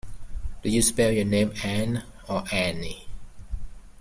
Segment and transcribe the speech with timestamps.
[0.63, 2.85] Do you spell your name Ann or Anne?